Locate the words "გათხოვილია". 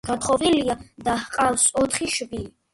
0.09-0.77